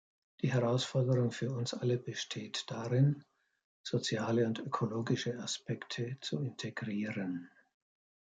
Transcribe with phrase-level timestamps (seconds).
[0.41, 3.23] Die Herausforderung für uns alle besteht darin,
[3.85, 7.51] soziale und ökologische Aspekte zu integrieren.